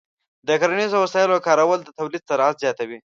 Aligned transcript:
د 0.47 0.49
کرنیزو 0.61 0.97
وسایلو 1.03 1.43
کارول 1.47 1.79
د 1.83 1.89
تولید 1.97 2.23
سرعت 2.29 2.55
زیاتوي. 2.63 2.99